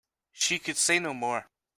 She 0.31 0.57
could 0.57 0.77
say 0.77 0.97
no 0.97 1.13
more. 1.13 1.47